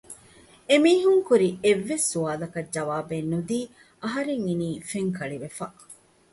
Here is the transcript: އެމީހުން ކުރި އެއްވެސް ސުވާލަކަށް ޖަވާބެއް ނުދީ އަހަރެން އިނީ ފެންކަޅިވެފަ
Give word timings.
އެމީހުން 0.69 1.21
ކުރި 1.27 1.49
އެއްވެސް 1.63 2.07
ސުވާލަކަށް 2.11 2.71
ޖަވާބެއް 2.75 3.29
ނުދީ 3.31 3.59
އަހަރެން 4.03 4.45
އިނީ 4.47 4.69
ފެންކަޅިވެފަ 4.89 5.65